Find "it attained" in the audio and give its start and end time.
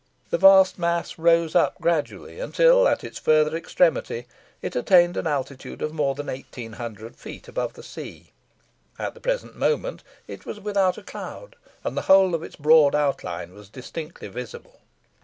4.59-5.15